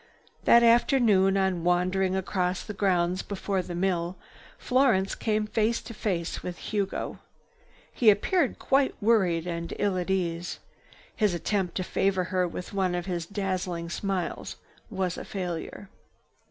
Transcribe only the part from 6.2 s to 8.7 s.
with Hugo. He appeared